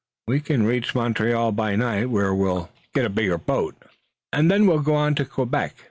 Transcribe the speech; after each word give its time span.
We 0.27 0.39
can 0.39 0.65
reach 0.65 0.95
Montreal 0.95 1.51
by 1.51 1.75
night, 1.75 2.09
where 2.09 2.33
we'll 2.33 2.71
get 2.95 3.05
a 3.05 3.09
bigger 3.09 3.37
boat, 3.37 3.75
and 4.33 4.49
then 4.49 4.65
we'll 4.65 4.79
go 4.79 4.95
on 4.95 5.13
to 5.13 5.25
Quebec. 5.25 5.75